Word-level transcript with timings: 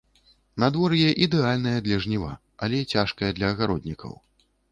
Надвор'е 0.61 1.09
ідэальнае 1.25 1.75
для 1.89 1.99
жніва, 2.07 2.31
але 2.67 2.79
цяжкае 2.97 3.31
для 3.39 3.53
агароднікаў. 3.57 4.13